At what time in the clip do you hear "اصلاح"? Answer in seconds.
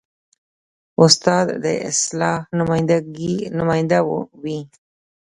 1.89-2.39